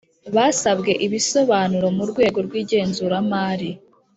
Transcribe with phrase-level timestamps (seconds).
[0.35, 3.69] Basabwwe ibisobanuro mu rwego rw’ igenzuramari